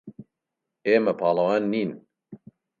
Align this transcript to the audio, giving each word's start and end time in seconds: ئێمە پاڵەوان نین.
ئێمە 0.87 1.13
پاڵەوان 1.19 1.63
نین. 1.71 1.91